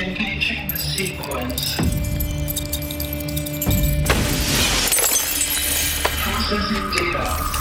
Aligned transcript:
Engaging 0.00 0.66
the 0.68 0.78
sequence. 0.78 1.76
Processing 6.22 6.90
data. 6.90 7.59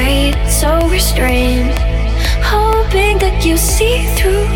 Wait, 0.00 0.34
so 0.48 0.70
restrained, 0.88 1.76
hoping 2.54 3.18
that 3.18 3.44
you 3.44 3.56
see 3.56 3.98
through. 4.16 4.48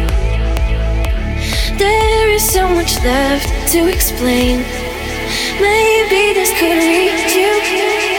There 1.76 2.28
is 2.30 2.44
so 2.56 2.64
much 2.78 2.92
left 3.04 3.48
to 3.72 3.80
explain. 3.94 4.56
Maybe 5.60 6.22
this 6.38 6.50
could 6.58 6.78
reach 6.92 7.34
you. 7.40 8.13